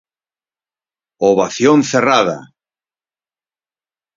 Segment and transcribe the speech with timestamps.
[1.31, 2.37] ¡Ovación cerrada!